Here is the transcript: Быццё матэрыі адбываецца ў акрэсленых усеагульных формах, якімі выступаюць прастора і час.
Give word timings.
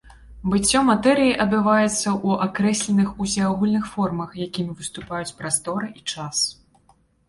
Быццё 0.53 0.79
матэрыі 0.87 1.35
адбываецца 1.45 1.91
ў 1.91 2.29
акрэсленых 2.47 3.09
усеагульных 3.27 3.85
формах, 3.93 4.29
якімі 4.51 4.71
выступаюць 4.83 5.35
прастора 5.41 5.97
і 5.99 6.15
час. 6.15 6.37